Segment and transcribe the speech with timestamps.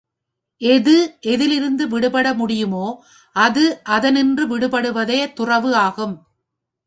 [0.61, 0.93] எது
[1.21, 2.85] எதிலிருந்து விடுபட முடியுமோ
[3.35, 3.63] அது
[3.89, 6.15] அதனின்று விடுபடுவதே துறவு ஆகும்.